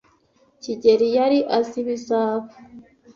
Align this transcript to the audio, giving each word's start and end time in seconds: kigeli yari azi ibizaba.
kigeli 0.61 1.07
yari 1.17 1.39
azi 1.57 1.75
ibizaba. 1.81 2.47